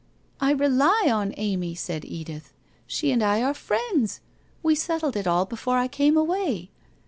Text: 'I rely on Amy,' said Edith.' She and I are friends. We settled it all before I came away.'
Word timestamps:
'I 0.41 0.49
rely 0.53 1.09
on 1.13 1.31
Amy,' 1.37 1.75
said 1.75 2.03
Edith.' 2.05 2.53
She 2.87 3.11
and 3.11 3.21
I 3.21 3.43
are 3.43 3.53
friends. 3.53 4.19
We 4.63 4.73
settled 4.73 5.15
it 5.15 5.27
all 5.27 5.45
before 5.45 5.77
I 5.77 5.87
came 5.87 6.17
away.' 6.17 6.71